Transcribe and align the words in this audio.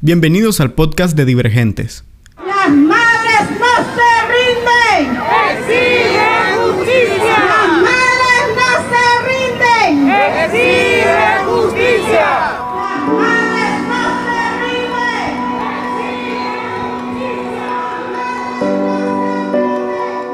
Bienvenidos 0.00 0.60
al 0.60 0.74
podcast 0.74 1.16
de 1.16 1.24
Divergentes. 1.24 2.04
Las 2.36 2.70
madres 2.70 3.50
no 3.58 3.66
se 3.96 4.10
rinden. 4.30 5.18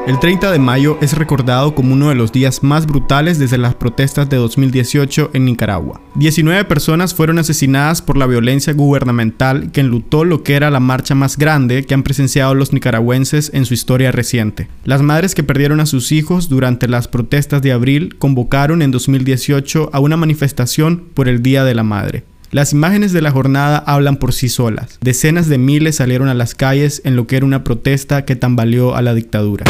El 0.07 0.21
30 0.21 0.52
de 0.52 0.59
mayo 0.59 0.98
es 1.00 1.16
recordado 1.16 1.75
como 1.75 1.95
uno 1.95 2.11
de 2.11 2.14
los 2.14 2.30
días 2.30 2.62
más 2.62 2.84
brutales 2.84 3.39
desde 3.39 3.57
las 3.57 3.75
protestas 3.75 4.29
de 4.29 4.36
2018 4.36 5.30
en 5.32 5.46
Nicaragua. 5.46 6.03
19 6.16 6.66
personas 6.66 7.14
fueron 7.14 7.39
asesinadas 7.39 8.03
por 8.03 8.18
la 8.18 8.27
violencia 8.27 8.75
gubernamental 8.75 9.72
que 9.72 9.80
enlutó 9.80 10.27
lo 10.27 10.43
que 10.43 10.57
era 10.57 10.71
la 10.71 10.79
marcha 10.79 11.14
más 11.14 11.39
grande 11.39 11.86
que 11.86 11.95
han 11.95 12.03
presenciado 12.03 12.54
los 12.54 12.75
nicaragüenses 12.75 13.50
en 13.54 13.64
su 13.64 13.72
historia 13.72 14.12
reciente. 14.12 14.68
Las 14.85 15.00
madres 15.00 15.35
que 15.35 15.43
perdieron 15.43 15.81
a 15.81 15.86
sus 15.86 16.12
hijos 16.12 16.50
durante 16.50 16.86
las 16.86 17.09
protestas 17.09 17.62
de 17.62 17.73
abril 17.73 18.17
convocaron 18.18 18.82
en 18.82 18.90
2018 18.90 19.89
a 19.90 20.00
una 20.00 20.18
manifestación 20.18 21.03
por 21.14 21.29
el 21.29 21.43
Día 21.43 21.64
de 21.64 21.75
la 21.75 21.82
Madre. 21.82 22.25
Las 22.54 22.72
imágenes 22.72 23.13
de 23.13 23.21
la 23.21 23.32
jornada 23.32 23.82
hablan 23.85 24.17
por 24.17 24.32
sí 24.32 24.49
solas. 24.49 25.00
Decenas 25.00 25.49
de 25.49 25.58
miles 25.58 25.96
salieron 25.96 26.29
a 26.29 26.35
las 26.35 26.54
calles 26.54 27.03
en 27.04 27.17
lo 27.17 27.26
que 27.26 27.36
era 27.36 27.45
una 27.45 27.64
protesta 27.64 28.25
que 28.25 28.36
tambaleó 28.36 28.95
a 28.95 29.03
la 29.03 29.12
dictadura. 29.12 29.64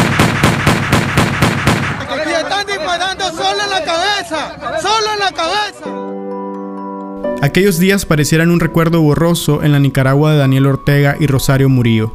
Aquí 2.11 2.31
están 2.31 2.67
disparando 2.67 3.25
solo 3.31 3.63
en 3.65 3.71
la 3.71 3.85
cabeza, 3.87 4.57
solo 4.83 5.07
en 5.15 5.19
la 5.19 5.33
cabeza. 5.33 5.87
Aquellos 7.41 7.79
días 7.79 8.05
parecieran 8.05 8.51
un 8.51 8.61
recuerdo 8.61 9.01
borroso 9.01 9.63
en 9.63 9.73
la 9.73 9.79
Nicaragua 9.79 10.33
de 10.33 10.39
Daniel 10.41 10.67
Ortega 10.67 11.17
y 11.19 11.27
Rosario 11.27 11.71
Murillo. 11.71 12.15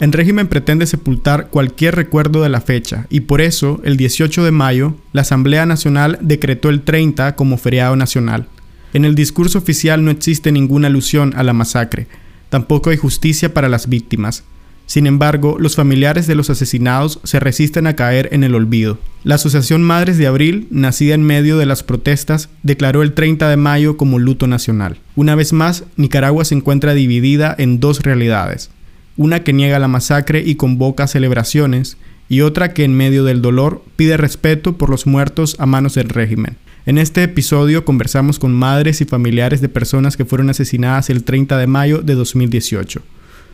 El 0.00 0.12
régimen 0.12 0.48
pretende 0.48 0.86
sepultar 0.86 1.48
cualquier 1.48 1.96
recuerdo 1.96 2.42
de 2.42 2.50
la 2.50 2.60
fecha 2.60 3.06
y 3.08 3.20
por 3.20 3.40
eso, 3.40 3.80
el 3.84 3.96
18 3.96 4.44
de 4.44 4.50
mayo, 4.50 4.96
la 5.14 5.22
Asamblea 5.22 5.64
Nacional 5.64 6.18
decretó 6.20 6.68
el 6.68 6.82
30 6.82 7.36
como 7.36 7.56
feriado 7.56 7.96
nacional. 7.96 8.48
En 8.92 9.04
el 9.04 9.14
discurso 9.14 9.58
oficial 9.58 10.04
no 10.04 10.10
existe 10.10 10.50
ninguna 10.50 10.88
alusión 10.88 11.32
a 11.36 11.42
la 11.42 11.52
masacre, 11.52 12.08
tampoco 12.48 12.90
hay 12.90 12.96
justicia 12.96 13.54
para 13.54 13.68
las 13.68 13.88
víctimas. 13.88 14.44
Sin 14.90 15.06
embargo, 15.06 15.56
los 15.60 15.76
familiares 15.76 16.26
de 16.26 16.34
los 16.34 16.50
asesinados 16.50 17.20
se 17.22 17.38
resisten 17.38 17.86
a 17.86 17.94
caer 17.94 18.28
en 18.32 18.42
el 18.42 18.56
olvido. 18.56 18.98
La 19.22 19.36
Asociación 19.36 19.84
Madres 19.84 20.18
de 20.18 20.26
Abril, 20.26 20.66
nacida 20.70 21.14
en 21.14 21.22
medio 21.22 21.58
de 21.58 21.66
las 21.66 21.84
protestas, 21.84 22.48
declaró 22.64 23.04
el 23.04 23.12
30 23.12 23.48
de 23.48 23.56
mayo 23.56 23.96
como 23.96 24.18
luto 24.18 24.48
nacional. 24.48 24.98
Una 25.14 25.36
vez 25.36 25.52
más, 25.52 25.84
Nicaragua 25.96 26.44
se 26.44 26.56
encuentra 26.56 26.94
dividida 26.94 27.54
en 27.56 27.78
dos 27.78 28.02
realidades. 28.02 28.70
Una 29.16 29.44
que 29.44 29.52
niega 29.52 29.78
la 29.78 29.86
masacre 29.86 30.42
y 30.44 30.56
convoca 30.56 31.06
celebraciones, 31.06 31.96
y 32.28 32.40
otra 32.40 32.74
que 32.74 32.82
en 32.82 32.94
medio 32.94 33.22
del 33.22 33.42
dolor 33.42 33.84
pide 33.94 34.16
respeto 34.16 34.76
por 34.76 34.90
los 34.90 35.06
muertos 35.06 35.54
a 35.60 35.66
manos 35.66 35.94
del 35.94 36.08
régimen. 36.08 36.56
En 36.86 36.96
este 36.96 37.22
episodio 37.22 37.84
conversamos 37.84 38.38
con 38.38 38.54
madres 38.54 39.02
y 39.02 39.04
familiares 39.04 39.60
de 39.60 39.68
personas 39.68 40.16
que 40.16 40.24
fueron 40.24 40.48
asesinadas 40.48 41.10
el 41.10 41.24
30 41.24 41.58
de 41.58 41.66
mayo 41.66 41.98
de 41.98 42.14
2018. 42.14 43.02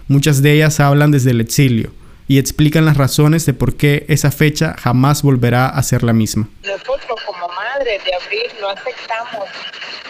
Muchas 0.06 0.42
de 0.42 0.52
ellas 0.52 0.78
hablan 0.78 1.10
desde 1.10 1.32
el 1.32 1.40
exilio 1.40 1.90
y 2.28 2.38
explican 2.38 2.84
las 2.84 2.96
razones 2.96 3.44
de 3.44 3.52
por 3.52 3.76
qué 3.76 4.06
esa 4.08 4.30
fecha 4.30 4.76
jamás 4.78 5.22
volverá 5.22 5.68
a 5.68 5.82
ser 5.82 6.04
la 6.04 6.12
misma. 6.12 6.48
Nosotros 6.62 7.20
como 7.26 7.48
madres 7.48 8.00
de 8.04 8.14
abril 8.14 8.46
no 8.60 8.68
aceptamos 8.68 9.48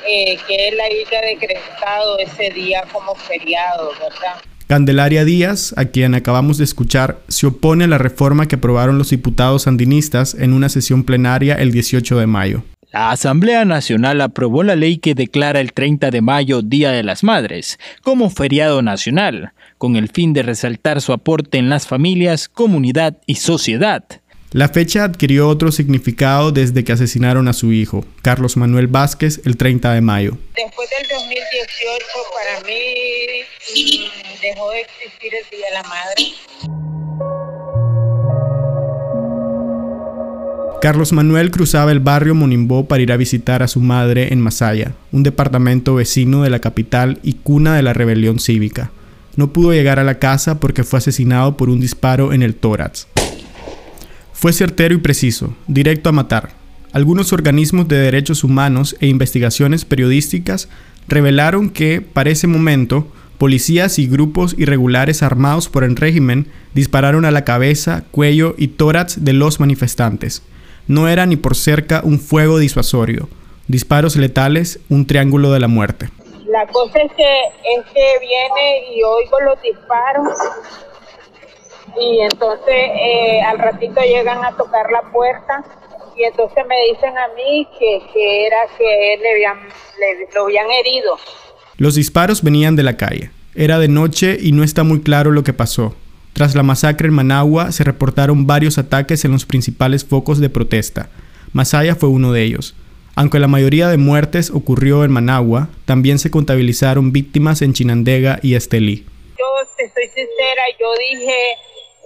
eh, 0.07 0.39
que 0.47 0.69
él 0.69 0.79
haya 0.79 1.21
decretado 1.23 2.19
ese 2.19 2.51
día 2.51 2.85
como 2.93 3.15
feriado, 3.15 3.93
¿verdad? 3.99 4.43
Candelaria 4.69 5.25
Díaz, 5.25 5.73
a 5.79 5.87
quien 5.87 6.15
acabamos 6.15 6.59
de 6.59 6.65
escuchar, 6.65 7.21
se 7.29 7.47
opone 7.47 7.85
a 7.85 7.89
la 7.89 7.99
reforma 7.99 8.47
que 8.47 8.57
aprobaron 8.57 8.99
los 8.99 9.11
diputados 9.11 9.63
sandinistas 9.63 10.35
en 10.35 10.53
una 10.53 10.69
sesión 10.69 11.05
plenaria 11.05 11.55
el 11.55 11.73
18 11.73 12.19
de 12.19 12.27
mayo. 12.27 12.63
La 12.97 13.11
Asamblea 13.11 13.67
Nacional 13.67 14.23
aprobó 14.23 14.63
la 14.63 14.75
ley 14.75 14.97
que 14.97 15.15
declara 15.15 15.61
el 15.61 15.75
30 15.75 16.11
de 16.11 16.23
mayo 16.23 16.63
Día 16.63 16.93
de 16.93 17.03
las 17.03 17.23
Madres 17.25 17.79
como 18.01 18.31
feriado 18.31 18.81
nacional, 18.81 19.53
con 19.77 19.97
el 19.97 20.09
fin 20.09 20.33
de 20.33 20.43
resaltar 20.43 21.03
su 21.03 21.13
aporte 21.13 21.59
en 21.59 21.69
las 21.69 21.87
familias, 21.87 22.49
comunidad 22.49 23.19
y 23.27 23.35
sociedad. 23.35 24.03
La 24.53 24.71
fecha 24.71 25.05
adquirió 25.05 25.47
otro 25.47 25.73
significado 25.73 26.53
desde 26.53 26.85
que 26.85 26.93
asesinaron 26.93 27.49
a 27.49 27.53
su 27.53 27.71
hijo, 27.71 28.03
Carlos 28.23 28.57
Manuel 28.57 28.87
Vázquez, 28.87 29.43
el 29.45 29.59
30 29.59 29.93
de 29.93 30.01
mayo. 30.01 30.39
Después 30.57 30.89
del 30.89 31.07
2018 31.07 32.07
para 32.33 32.67
mí 32.67 33.43
mm, 33.75 34.41
dejó 34.41 34.71
de 34.71 34.81
existir 34.81 35.33
el 35.35 35.51
Día 35.51 35.67
de 35.67 35.75
la 35.75 35.83
Madre. 35.83 36.86
Carlos 40.81 41.13
Manuel 41.13 41.51
cruzaba 41.51 41.91
el 41.91 42.01
barrio 42.01 42.35
Monimbó 42.35 42.87
para 42.87 43.03
ir 43.03 43.11
a 43.11 43.17
visitar 43.17 43.63
a 43.63 43.69
su 43.69 43.81
madre 43.81 44.33
en 44.33 44.41
Masaya, 44.41 44.93
un 45.11 45.23
departamento 45.23 45.95
vecino 45.95 46.43
de 46.43 46.51
la 46.51 46.59
capital 46.59 47.19
y 47.23 47.35
cuna 47.35 47.75
de 47.75 47.83
la 47.83 47.95
rebelión 47.95 48.39
cívica. 48.39 48.91
No 49.37 49.53
pudo 49.53 49.73
llegar 49.73 49.99
a 49.99 50.05
la 50.05 50.19
casa 50.19 50.61
porque 50.61 50.85
fue 50.85 50.99
asesinado 50.99 51.57
por 51.57 51.71
un 51.71 51.81
disparo 51.81 52.33
en 52.33 52.43
el 52.43 52.55
tórax. 52.55 53.09
Fue 54.33 54.53
certero 54.53 54.95
y 54.95 54.99
preciso, 54.99 55.57
directo 55.67 56.11
a 56.11 56.13
matar. 56.13 56.51
Algunos 56.93 57.33
organismos 57.33 57.89
de 57.89 57.97
derechos 57.97 58.45
humanos 58.45 58.97
e 59.01 59.07
investigaciones 59.07 59.85
periodísticas 59.85 60.69
revelaron 61.09 61.71
que, 61.71 62.03
para 62.03 62.31
ese 62.31 62.47
momento, 62.47 63.11
policías 63.39 63.99
y 63.99 64.07
grupos 64.07 64.55
irregulares 64.59 65.23
armados 65.23 65.69
por 65.69 65.85
el 65.85 65.97
régimen 65.97 66.49
dispararon 66.75 67.25
a 67.25 67.31
la 67.31 67.45
cabeza, 67.45 68.05
cuello 68.11 68.55
y 68.59 68.69
tórax 68.69 69.25
de 69.25 69.33
los 69.33 69.59
manifestantes. 69.59 70.43
No 70.87 71.09
era 71.09 71.27
ni 71.27 71.37
por 71.37 71.57
cerca 71.57 72.01
un 72.05 72.19
fuego 72.21 72.59
disuasorio, 72.59 73.29
disparos 73.69 74.17
letales, 74.17 74.79
un 74.89 75.07
triángulo 75.07 75.51
de 75.53 75.61
la 75.61 75.69
muerte. 75.69 76.09
La 76.49 76.67
cosa 76.69 77.01
es 77.01 77.13
que, 77.13 77.41
es 77.79 77.85
que 77.93 78.19
viene 78.21 78.95
y 78.95 79.03
oigo 79.03 79.41
los 79.41 79.61
disparos 79.63 80.29
y 82.01 82.21
entonces 82.21 82.75
eh, 82.75 83.41
al 83.43 83.59
ratito 83.59 84.01
llegan 84.03 84.45
a 84.45 84.57
tocar 84.57 84.87
la 84.93 85.03
puerta 85.13 85.65
y 86.17 86.25
entonces 86.25 86.65
me 86.69 86.77
dicen 86.93 87.17
a 87.19 87.29
mí 87.35 87.67
que, 87.79 88.01
que 88.13 88.47
era 88.47 88.57
que 88.79 89.15
él 89.15 89.21
le 89.23 89.33
habían, 89.33 89.59
le- 89.99 90.29
lo 90.35 90.45
habían 90.45 90.71
herido. 90.71 91.17
Los 91.79 91.95
disparos 91.95 92.43
venían 92.43 92.77
de 92.77 92.83
la 92.83 92.97
calle. 92.97 93.31
Era 93.55 93.79
de 93.79 93.89
noche 93.89 94.37
y 94.41 94.53
no 94.53 94.63
está 94.63 94.83
muy 94.85 95.01
claro 95.03 95.31
lo 95.31 95.43
que 95.43 95.53
pasó. 95.53 95.95
Tras 96.37 96.55
la 96.55 96.63
masacre 96.63 97.09
en 97.09 97.15
Managua 97.15 97.73
se 97.73 97.83
reportaron 97.83 98.47
varios 98.47 98.77
ataques 98.77 99.25
en 99.25 99.33
los 99.33 99.47
principales 99.47 100.05
focos 100.05 100.39
de 100.39 100.51
protesta. 100.51 101.09
Masaya 101.55 101.95
fue 101.95 102.11
uno 102.11 102.31
de 102.31 102.43
ellos. 102.43 102.75
Aunque 103.15 103.39
la 103.39 103.49
mayoría 103.49 103.89
de 103.89 103.97
muertes 103.97 104.51
ocurrió 104.51 105.03
en 105.05 105.13
Managua, 105.13 105.71
también 105.87 106.19
se 106.19 106.31
contabilizaron 106.31 107.11
víctimas 107.11 107.63
en 107.63 107.73
Chinandega 107.73 108.39
y 108.43 108.53
Estelí. 108.55 109.07
Yo 109.39 109.47
te 109.79 109.85
estoy 109.87 110.05
sincera, 110.09 110.63
yo 110.79 110.89
dije, 111.11 111.53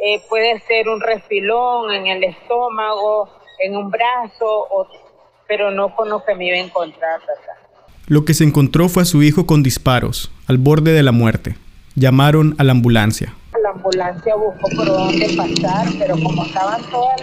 eh, 0.07 0.23
puede 0.29 0.61
ser 0.69 0.89
un 0.89 1.01
refilón 1.01 1.93
en 1.93 2.07
el 2.07 2.23
estómago, 2.23 3.29
en 3.65 3.77
un 3.77 3.91
brazo, 3.91 4.47
o- 4.47 4.87
pero 5.49 5.73
no 5.73 5.93
con 5.97 6.09
lo 6.09 6.25
que 6.25 6.37
me 6.37 6.47
iba 6.47 6.57
a 6.57 6.61
encontrar. 6.61 7.19
Lo 8.07 8.25
que 8.25 8.35
se 8.35 8.45
encontró 8.45 8.89
fue 8.89 9.03
a 9.03 9.07
su 9.07 9.25
hijo 9.25 9.45
con 9.45 9.65
disparos, 9.65 10.31
al 10.47 10.59
borde 10.59 10.93
de 10.93 11.03
la 11.03 11.11
muerte. 11.11 11.57
Llamaron 11.97 12.55
a 12.59 12.63
la 12.63 12.71
ambulancia. 12.71 13.35
La 13.81 13.87
ambulancia 13.87 14.35
buscó 14.35 14.69
por 14.77 14.87
dónde 14.87 15.27
pasar, 15.35 15.87
pero 15.99 16.15
como 16.23 16.45
estaban 16.45 16.83
todos 16.91 17.15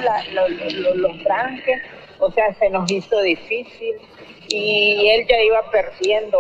los 0.96 1.24
tranques, 1.24 1.82
o 2.18 2.32
sea, 2.32 2.52
se 2.56 2.72
nos 2.72 2.92
hizo 2.92 3.22
difícil 3.22 3.94
y 4.50 5.08
él 5.08 5.28
ya 5.28 5.40
iba 5.44 5.70
perdiendo 5.70 6.40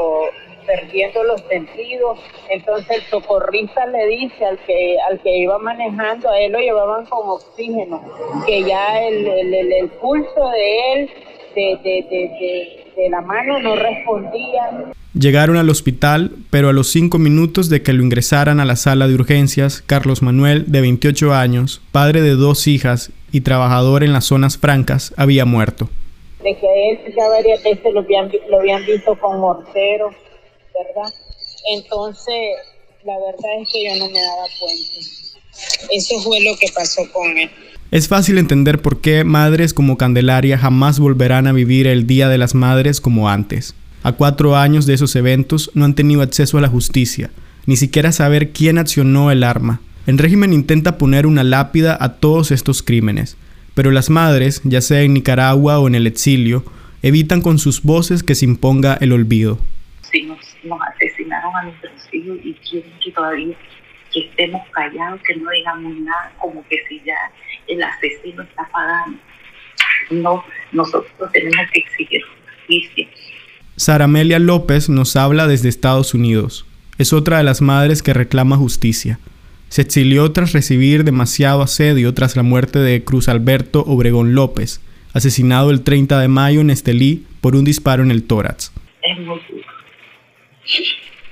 perdiendo 0.65 1.23
los 1.23 1.41
sentidos. 1.43 2.19
Entonces 2.49 2.97
el 2.97 3.03
socorrista 3.03 3.85
le 3.85 4.07
dice 4.07 4.43
al 4.43 4.57
que 4.65 4.97
al 5.07 5.19
que 5.21 5.37
iba 5.37 5.59
manejando, 5.59 6.31
a 6.31 6.39
él 6.39 6.51
lo 6.51 6.59
llevaban 6.59 7.05
con 7.05 7.29
oxígeno, 7.29 8.01
que 8.47 8.63
ya 8.63 9.03
el 9.03 9.89
pulso 10.01 10.49
de 10.49 10.93
él, 10.93 11.09
de, 11.53 11.79
de, 11.83 12.05
de, 12.09 12.86
de- 12.97 13.09
la 13.09 13.21
mano, 13.21 13.59
no 13.59 13.75
respondía. 13.75 14.91
Llegaron 15.13 15.57
al 15.57 15.69
hospital, 15.69 16.31
pero 16.49 16.69
a 16.69 16.73
los 16.73 16.89
cinco 16.91 17.17
minutos 17.19 17.69
de 17.69 17.81
que 17.81 17.93
lo 17.93 18.03
ingresaran 18.03 18.59
a 18.59 18.65
la 18.65 18.75
sala 18.75 19.07
de 19.07 19.15
urgencias, 19.15 19.81
Carlos 19.85 20.21
Manuel, 20.21 20.65
de 20.67 20.81
28 20.81 21.33
años, 21.33 21.81
padre 21.91 22.21
de 22.21 22.31
dos 22.31 22.67
hijas 22.67 23.11
y 23.31 23.41
trabajador 23.41 24.03
en 24.03 24.13
las 24.13 24.25
zonas 24.25 24.57
francas, 24.57 25.13
había 25.17 25.45
muerto. 25.45 25.89
de 26.43 26.55
que 26.55 26.67
a 26.67 26.91
él 26.91 27.13
ya 27.17 27.27
varias 27.29 27.63
veces 27.63 27.93
lo 27.93 28.01
habían, 28.01 28.31
lo 28.49 28.59
habían 28.59 28.85
visto 28.85 29.15
con 29.19 29.39
mortero, 29.39 30.09
¿verdad? 30.11 31.11
Entonces, 31.75 32.35
la 33.03 33.13
verdad 33.17 33.61
es 33.61 33.69
que 33.73 33.83
yo 33.85 33.95
no 33.97 34.05
me 34.11 34.21
daba 34.21 34.45
cuenta. 34.59 34.99
Eso 35.91 36.21
fue 36.21 36.39
lo 36.41 36.55
que 36.57 36.67
pasó 36.73 37.01
con 37.11 37.35
él. 37.37 37.49
Es 37.89 38.09
fácil 38.09 38.37
entender 38.37 38.81
por 38.81 38.99
qué 38.99 39.23
madres 39.23 39.73
como 39.73 39.97
Candelaria 39.97 40.57
jamás 40.57 40.99
volverán 40.99 41.47
a 41.47 41.53
vivir 41.53 41.87
el 41.87 42.05
Día 42.05 42.27
de 42.27 42.37
las 42.37 42.53
Madres 42.53 42.99
como 42.99 43.29
antes. 43.29 43.75
A 44.03 44.11
cuatro 44.11 44.57
años 44.57 44.85
de 44.85 44.93
esos 44.93 45.15
eventos 45.15 45.71
no 45.73 45.85
han 45.85 45.95
tenido 45.95 46.21
acceso 46.21 46.57
a 46.57 46.61
la 46.61 46.67
justicia, 46.67 47.31
ni 47.65 47.77
siquiera 47.77 48.11
saber 48.11 48.51
quién 48.51 48.77
accionó 48.77 49.31
el 49.31 49.41
arma. 49.41 49.79
El 50.05 50.17
régimen 50.17 50.51
intenta 50.51 50.97
poner 50.97 51.25
una 51.25 51.45
lápida 51.45 51.97
a 51.97 52.15
todos 52.15 52.51
estos 52.51 52.83
crímenes, 52.83 53.37
pero 53.73 53.91
las 53.91 54.09
madres, 54.09 54.59
ya 54.65 54.81
sea 54.81 55.03
en 55.03 55.13
Nicaragua 55.13 55.79
o 55.79 55.87
en 55.87 55.95
el 55.95 56.07
exilio, 56.07 56.65
evitan 57.03 57.41
con 57.41 57.57
sus 57.57 57.83
voces 57.83 58.21
que 58.21 58.35
se 58.35 58.43
imponga 58.43 58.97
el 58.99 59.13
olvido. 59.13 59.59
Si 60.11 60.23
nos, 60.23 60.39
asesinaron 60.93 61.55
a 61.55 61.63
nuestros 61.63 61.93
hijos 62.11 62.37
y 62.43 62.53
quieren 62.69 62.91
que 63.01 63.11
todavía 63.13 63.55
que 64.11 64.19
estemos 64.19 64.61
callados, 64.71 65.21
que 65.21 65.35
no 65.37 65.49
digamos 65.51 65.99
nada, 65.99 66.33
como 66.41 66.65
que 66.67 66.83
si 66.89 67.01
ya 67.05 67.15
el 67.77 67.83
asesino 67.83 68.43
está 68.43 68.67
pagando. 68.71 69.19
No, 70.09 70.43
nosotros 70.71 71.31
tenemos 71.31 71.69
que 71.71 71.79
exigir 71.79 72.21
justicia. 72.57 73.07
Sara 73.75 74.05
Amelia 74.05 74.39
López 74.39 74.89
nos 74.89 75.15
habla 75.15 75.47
desde 75.47 75.69
Estados 75.69 76.13
Unidos. 76.13 76.65
Es 76.97 77.13
otra 77.13 77.37
de 77.37 77.43
las 77.43 77.61
madres 77.61 78.01
que 78.01 78.13
reclama 78.13 78.57
justicia. 78.57 79.19
Se 79.69 79.81
exilió 79.81 80.31
tras 80.31 80.53
recibir 80.53 81.03
demasiado 81.03 81.61
asedio 81.61 82.13
tras 82.13 82.35
la 82.35 82.43
muerte 82.43 82.79
de 82.79 83.03
Cruz 83.03 83.27
Alberto 83.27 83.83
Obregón 83.85 84.33
López, 84.33 84.81
asesinado 85.13 85.69
el 85.69 85.83
30 85.83 86.19
de 86.19 86.27
mayo 86.27 86.61
en 86.61 86.69
Estelí 86.69 87.27
por 87.41 87.55
un 87.55 87.65
disparo 87.65 88.01
en 88.01 88.11
el 88.11 88.23
tórax. 88.23 88.71
Es 89.03 89.19
muy 89.19 89.39
duro. 89.49 89.67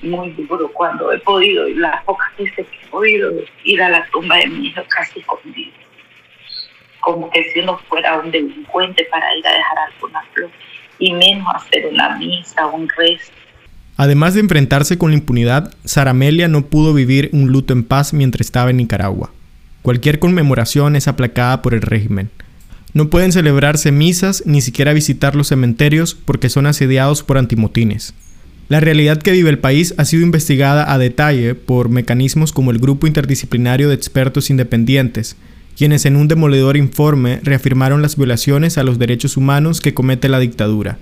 Muy 0.02 0.32
duro 0.32 0.72
cuando 0.74 1.12
he 1.12 1.20
podido, 1.20 1.68
las 1.70 2.04
pocas 2.04 2.28
veces 2.38 2.68
que 2.68 2.86
he 2.86 2.90
podido 2.90 3.32
ir 3.64 3.82
a 3.82 3.90
la 3.90 4.06
tumba 4.12 4.38
de 4.38 4.48
mi 4.48 4.68
hijo 4.68 4.82
casi 4.88 5.20
escondido. 5.20 5.72
Como 7.06 7.30
que 7.30 7.52
si 7.52 7.60
uno 7.60 7.80
fuera 7.88 8.20
un 8.20 8.32
delincuente 8.32 9.08
para 9.12 9.26
ir 9.38 9.48
a 9.48 9.52
dejar 9.52 9.78
alguna 9.94 10.22
flor 10.34 10.50
y 10.98 11.14
menos 11.14 11.48
hacer 11.54 11.86
una 11.92 12.18
misa 12.18 12.66
un 12.66 12.90
resto. 12.90 13.32
Además 13.96 14.34
de 14.34 14.40
enfrentarse 14.42 14.98
con 14.98 15.12
la 15.12 15.18
impunidad, 15.18 15.74
Saramelia 15.86 16.48
no 16.48 16.66
pudo 16.66 16.94
vivir 16.94 17.30
un 17.32 17.52
luto 17.52 17.74
en 17.74 17.84
paz 17.84 18.12
mientras 18.12 18.48
estaba 18.48 18.72
en 18.72 18.78
Nicaragua. 18.78 19.32
Cualquier 19.84 20.18
conmemoración 20.18 20.96
es 20.96 21.08
aplacada 21.08 21.62
por 21.62 21.76
el 21.76 21.82
régimen. 21.82 22.32
No 22.94 23.10
pueden 23.10 23.32
celebrarse 23.32 23.92
misas 23.92 24.42
ni 24.46 24.62
siquiera 24.62 24.94
visitar 24.94 25.36
los 25.36 25.50
cementerios 25.50 26.16
porque 26.16 26.50
son 26.50 26.66
asediados 26.66 27.22
por 27.24 27.38
antimotines. 27.38 28.16
La 28.68 28.80
realidad 28.80 29.22
que 29.22 29.32
vive 29.32 29.52
el 29.52 29.60
país 29.60 29.94
ha 29.98 30.06
sido 30.06 30.24
investigada 30.24 30.92
a 30.92 30.98
detalle 30.98 31.54
por 31.54 31.90
mecanismos 31.90 32.52
como 32.52 32.72
el 32.72 32.80
Grupo 32.80 33.06
Interdisciplinario 33.06 33.90
de 33.90 33.96
Expertos 33.96 34.50
Independientes, 34.50 35.38
quienes 35.76 36.06
en 36.06 36.16
un 36.16 36.28
demoledor 36.28 36.78
informe 36.78 37.40
reafirmaron 37.44 38.02
las 38.02 38.16
violaciones 38.16 38.78
a 38.78 38.84
los 38.84 38.98
derechos 38.98 39.38
humanos 39.38 39.82
que 39.82 39.94
comete 39.94 40.30
la 40.30 40.40
dictadura. 40.40 40.98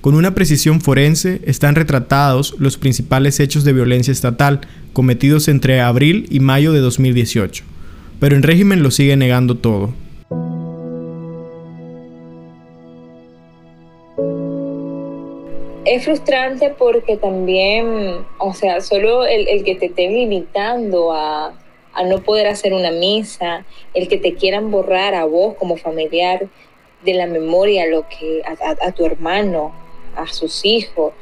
Con 0.00 0.14
una 0.14 0.34
precisión 0.34 0.80
forense 0.80 1.40
están 1.44 1.74
retratados 1.74 2.54
los 2.58 2.78
principales 2.78 3.38
hechos 3.38 3.64
de 3.64 3.72
violencia 3.72 4.12
estatal 4.12 4.60
cometidos 4.92 5.48
entre 5.48 5.80
abril 5.80 6.26
y 6.30 6.40
mayo 6.40 6.72
de 6.72 6.80
2018, 6.80 7.64
pero 8.18 8.36
el 8.36 8.42
régimen 8.42 8.82
lo 8.82 8.90
sigue 8.90 9.16
negando 9.16 9.56
todo. 9.56 9.92
Es 15.84 16.04
frustrante 16.04 16.72
porque 16.78 17.16
también, 17.16 18.18
o 18.38 18.54
sea, 18.54 18.80
solo 18.80 19.26
el, 19.26 19.64
que 19.64 19.74
te 19.74 19.86
estén 19.86 20.12
limitando 20.12 21.12
a, 21.12 21.52
no 22.04 22.20
poder 22.20 22.46
hacer 22.46 22.72
una 22.72 22.90
misa, 22.90 23.64
el 23.94 24.08
que 24.08 24.18
te 24.18 24.34
quieran 24.34 24.70
borrar 24.70 25.14
a 25.14 25.24
vos 25.24 25.54
como 25.56 25.76
familiar 25.76 26.48
de 27.04 27.14
la 27.14 27.26
memoria 27.26 27.86
lo 27.86 28.06
que 28.08 28.42
a, 28.44 28.92
tu 28.92 29.06
hermano, 29.06 29.72
a 30.16 30.26
sus 30.26 30.64
hijos, 30.64 31.12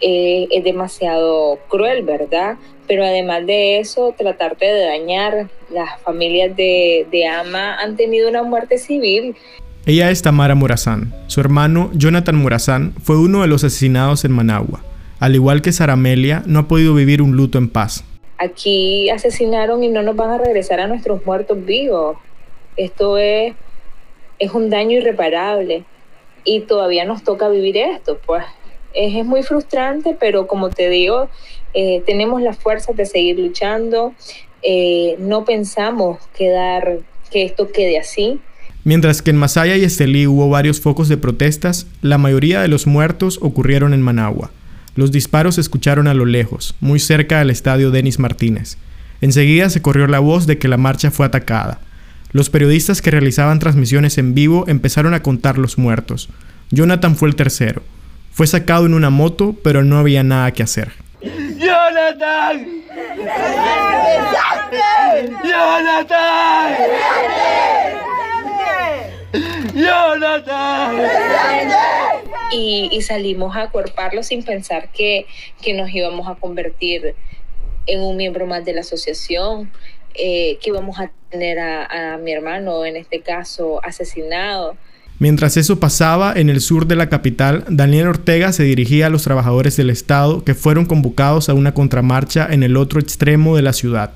eh, 0.00 0.46
es 0.50 0.64
demasiado 0.64 1.58
cruel, 1.68 2.02
¿verdad? 2.02 2.56
Pero 2.86 3.04
además 3.04 3.46
de 3.46 3.78
eso, 3.78 4.14
tratarte 4.16 4.64
de 4.66 4.86
dañar, 4.86 5.50
las 5.70 6.00
familias 6.02 6.56
de, 6.56 7.06
de 7.10 7.26
Ama 7.26 7.76
han 7.76 7.96
tenido 7.96 8.28
una 8.28 8.42
muerte 8.42 8.78
civil. 8.78 9.36
Ella 9.86 10.10
es 10.10 10.22
Tamara 10.22 10.54
Morazán. 10.54 11.14
Su 11.26 11.40
hermano, 11.40 11.90
Jonathan 11.94 12.36
Morazán, 12.36 12.94
fue 13.02 13.18
uno 13.18 13.42
de 13.42 13.48
los 13.48 13.64
asesinados 13.64 14.24
en 14.24 14.32
Managua. 14.32 14.82
Al 15.20 15.34
igual 15.34 15.62
que 15.62 15.72
Saramelia, 15.72 16.42
no 16.46 16.60
ha 16.60 16.68
podido 16.68 16.94
vivir 16.94 17.22
un 17.22 17.36
luto 17.36 17.58
en 17.58 17.68
paz. 17.68 18.04
Aquí 18.38 19.10
asesinaron 19.10 19.82
y 19.82 19.88
no 19.88 20.02
nos 20.02 20.16
van 20.16 20.30
a 20.30 20.38
regresar 20.38 20.80
a 20.80 20.86
nuestros 20.86 21.26
muertos 21.26 21.64
vivos. 21.64 22.16
Esto 22.76 23.18
es, 23.18 23.54
es 24.38 24.52
un 24.52 24.70
daño 24.70 24.98
irreparable 24.98 25.84
y 26.44 26.60
todavía 26.60 27.04
nos 27.04 27.24
toca 27.24 27.48
vivir 27.48 27.76
esto. 27.76 28.18
Pues 28.24 28.44
es, 28.94 29.24
muy 29.26 29.42
frustrante, 29.42 30.16
pero 30.18 30.46
como 30.46 30.70
te 30.70 30.88
digo, 30.88 31.28
eh, 31.74 32.02
tenemos 32.06 32.40
la 32.40 32.54
fuerza 32.54 32.92
de 32.92 33.06
seguir 33.06 33.38
luchando. 33.38 34.14
Eh, 34.62 35.16
no 35.18 35.44
pensamos 35.44 36.18
quedar, 36.36 37.00
que 37.30 37.44
esto 37.44 37.70
quede 37.70 37.98
así. 37.98 38.40
Mientras 38.84 39.20
que 39.20 39.30
en 39.30 39.36
Masaya 39.36 39.76
y 39.76 39.84
Estelí 39.84 40.26
hubo 40.26 40.48
varios 40.48 40.80
focos 40.80 41.08
de 41.08 41.16
protestas, 41.16 41.86
la 42.00 42.16
mayoría 42.16 42.62
de 42.62 42.68
los 42.68 42.86
muertos 42.86 43.38
ocurrieron 43.42 43.92
en 43.92 44.00
Managua. 44.00 44.50
Los 44.98 45.12
disparos 45.12 45.54
se 45.54 45.60
escucharon 45.60 46.08
a 46.08 46.12
lo 46.12 46.24
lejos, 46.24 46.74
muy 46.80 46.98
cerca 46.98 47.38
del 47.38 47.50
estadio 47.50 47.92
Denis 47.92 48.18
Martínez. 48.18 48.78
Enseguida 49.20 49.70
se 49.70 49.80
corrió 49.80 50.08
la 50.08 50.18
voz 50.18 50.48
de 50.48 50.58
que 50.58 50.66
la 50.66 50.76
marcha 50.76 51.12
fue 51.12 51.24
atacada. 51.24 51.78
Los 52.32 52.50
periodistas 52.50 53.00
que 53.00 53.12
realizaban 53.12 53.60
transmisiones 53.60 54.18
en 54.18 54.34
vivo 54.34 54.64
empezaron 54.66 55.14
a 55.14 55.22
contar 55.22 55.56
los 55.56 55.78
muertos. 55.78 56.30
Jonathan 56.72 57.14
fue 57.14 57.28
el 57.28 57.36
tercero. 57.36 57.84
Fue 58.32 58.48
sacado 58.48 58.86
en 58.86 58.94
una 58.94 59.08
moto, 59.08 59.54
pero 59.62 59.84
no 59.84 59.98
había 59.98 60.24
nada 60.24 60.50
que 60.50 60.64
hacer. 60.64 60.90
¡Jonathan! 61.22 62.66
¡Jonathan! 69.76 71.28
Y, 72.52 73.00
salimos 73.02 73.56
a 73.56 73.62
acuerparlo 73.62 74.22
sin 74.22 74.42
pensar 74.42 74.90
que, 74.92 75.26
nos 75.74 75.92
íbamos 75.92 76.28
a 76.28 76.34
convertir 76.34 77.14
en 77.86 78.00
un 78.00 78.16
miembro 78.16 78.46
más 78.46 78.64
de 78.64 78.72
la 78.72 78.80
asociación, 78.80 79.70
eh, 80.14 80.58
que 80.60 80.70
íbamos 80.70 80.98
a 80.98 81.10
tener 81.30 81.58
a, 81.58 82.14
a 82.14 82.18
mi 82.18 82.32
hermano, 82.32 82.84
en 82.84 82.96
este 82.96 83.20
caso, 83.20 83.80
asesinado. 83.84 84.76
Mientras 85.20 85.56
eso 85.56 85.80
pasaba, 85.80 86.32
en 86.34 86.48
el 86.48 86.60
sur 86.60 86.86
de 86.86 86.94
la 86.94 87.08
capital, 87.08 87.64
Daniel 87.68 88.06
Ortega 88.06 88.52
se 88.52 88.62
dirigía 88.62 89.06
a 89.06 89.10
los 89.10 89.24
trabajadores 89.24 89.76
del 89.76 89.90
Estado 89.90 90.44
que 90.44 90.54
fueron 90.54 90.86
convocados 90.86 91.48
a 91.48 91.54
una 91.54 91.74
contramarcha 91.74 92.46
en 92.48 92.62
el 92.62 92.76
otro 92.76 93.00
extremo 93.00 93.56
de 93.56 93.62
la 93.62 93.72
ciudad. 93.72 94.12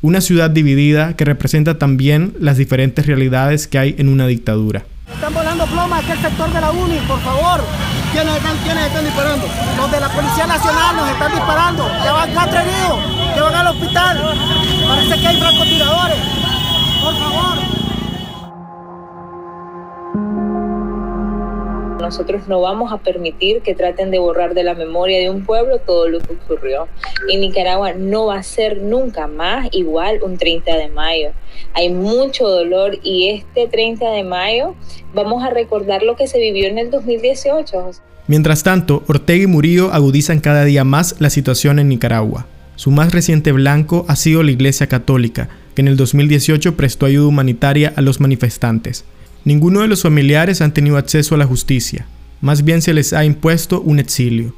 Una 0.00 0.20
ciudad 0.20 0.50
dividida 0.50 1.14
que 1.14 1.24
representa 1.24 1.78
también 1.78 2.34
las 2.40 2.56
diferentes 2.56 3.06
realidades 3.06 3.68
que 3.68 3.78
hay 3.78 3.94
en 3.98 4.08
una 4.08 4.26
dictadura. 4.26 4.84
Están 5.14 5.34
volando 5.34 5.64
plomas 5.66 6.02
aquí 6.02 6.12
el 6.12 6.20
sector 6.20 6.52
de 6.52 6.60
la 6.60 6.70
UNI, 6.70 6.98
por 7.00 7.20
favor. 7.20 7.60
¿Quiénes 8.12 8.36
están, 8.36 8.56
¿Quiénes 8.58 8.86
están 8.86 9.04
disparando? 9.04 9.46
Los 9.76 9.90
de 9.90 10.00
la 10.00 10.08
Policía 10.08 10.46
Nacional 10.46 10.96
nos 10.96 11.08
están 11.08 11.32
disparando. 11.32 11.88
Ya 12.04 12.12
van 12.12 12.30
cuatro 12.32 12.58
heridos, 12.58 12.98
que 13.34 13.40
van 13.40 13.54
al 13.54 13.66
hospital. 13.68 14.34
Parece 14.88 15.20
que 15.20 15.28
hay 15.28 15.40
Nosotros 22.12 22.46
no 22.46 22.60
vamos 22.60 22.92
a 22.92 22.98
permitir 22.98 23.62
que 23.62 23.74
traten 23.74 24.10
de 24.10 24.18
borrar 24.18 24.52
de 24.52 24.62
la 24.64 24.74
memoria 24.74 25.18
de 25.18 25.30
un 25.30 25.46
pueblo 25.46 25.78
todo 25.78 26.10
lo 26.10 26.20
que 26.20 26.34
ocurrió. 26.34 26.86
Y 27.26 27.38
Nicaragua 27.38 27.94
no 27.94 28.26
va 28.26 28.36
a 28.36 28.42
ser 28.42 28.82
nunca 28.82 29.26
más 29.28 29.70
igual 29.72 30.18
un 30.22 30.36
30 30.36 30.76
de 30.76 30.88
mayo. 30.90 31.30
Hay 31.72 31.88
mucho 31.88 32.46
dolor 32.46 32.98
y 33.02 33.30
este 33.30 33.66
30 33.66 34.10
de 34.10 34.24
mayo 34.24 34.74
vamos 35.14 35.42
a 35.42 35.48
recordar 35.48 36.02
lo 36.02 36.14
que 36.14 36.26
se 36.26 36.38
vivió 36.38 36.68
en 36.68 36.76
el 36.76 36.90
2018. 36.90 37.92
Mientras 38.26 38.62
tanto, 38.62 39.02
Ortega 39.08 39.44
y 39.44 39.46
Murillo 39.46 39.90
agudizan 39.90 40.40
cada 40.40 40.66
día 40.66 40.84
más 40.84 41.16
la 41.18 41.30
situación 41.30 41.78
en 41.78 41.88
Nicaragua. 41.88 42.44
Su 42.76 42.90
más 42.90 43.10
reciente 43.14 43.52
blanco 43.52 44.04
ha 44.08 44.16
sido 44.16 44.42
la 44.42 44.50
Iglesia 44.50 44.86
Católica, 44.86 45.48
que 45.74 45.80
en 45.80 45.88
el 45.88 45.96
2018 45.96 46.76
prestó 46.76 47.06
ayuda 47.06 47.28
humanitaria 47.28 47.94
a 47.96 48.02
los 48.02 48.20
manifestantes. 48.20 49.06
Ninguno 49.44 49.80
de 49.80 49.88
los 49.88 50.02
familiares 50.02 50.60
han 50.60 50.72
tenido 50.72 50.96
acceso 50.96 51.34
a 51.34 51.38
la 51.38 51.46
justicia, 51.46 52.06
más 52.40 52.64
bien 52.64 52.82
se 52.82 52.94
les 52.94 53.12
ha 53.12 53.24
impuesto 53.24 53.80
un 53.80 53.98
exilio. 53.98 54.54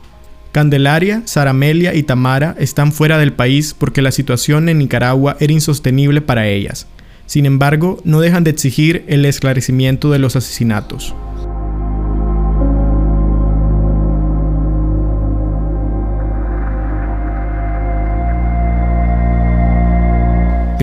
Candelaria, 0.52 1.22
Saramelia 1.24 1.94
y 1.94 2.02
Tamara 2.02 2.54
están 2.58 2.92
fuera 2.92 3.18
del 3.18 3.32
país 3.32 3.74
porque 3.76 4.02
la 4.02 4.12
situación 4.12 4.68
en 4.68 4.78
Nicaragua 4.78 5.36
era 5.40 5.52
insostenible 5.52 6.20
para 6.20 6.46
ellas. 6.46 6.86
Sin 7.26 7.46
embargo, 7.46 8.00
no 8.04 8.20
dejan 8.20 8.44
de 8.44 8.50
exigir 8.50 9.04
el 9.08 9.24
esclarecimiento 9.24 10.10
de 10.10 10.18
los 10.18 10.36
asesinatos. 10.36 11.14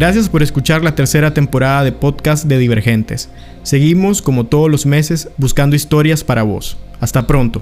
Gracias 0.02 0.30
por 0.30 0.42
escuchar 0.42 0.84
la 0.84 0.96
tercera 0.96 1.32
temporada 1.32 1.84
de 1.84 1.92
podcast 1.92 2.46
de 2.46 2.58
Divergentes. 2.58 3.30
Seguimos, 3.62 4.24
como 4.24 4.48
todos 4.48 4.68
los 4.68 4.88
meses, 4.88 5.30
buscando 5.38 5.76
historias 5.76 6.24
para 6.24 6.42
vos. 6.42 6.76
Hasta 7.00 7.28
pronto. 7.28 7.62